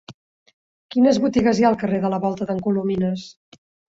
[0.95, 3.29] Quines botigues hi ha al carrer de la Volta d'en Colomines?